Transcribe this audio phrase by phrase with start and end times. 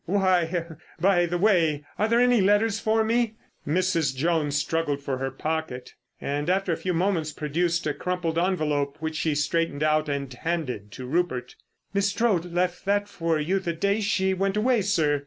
[0.07, 3.35] Why—by the way, are there any letters for me?"
[3.67, 4.15] Mrs.
[4.15, 9.15] Jones struggled for her pocket, and after a few moments produced a crumpled envelope which
[9.17, 11.53] she straightened out and handed to Rupert.
[11.93, 15.19] "Miss Strode left that for you the day she went away, sir.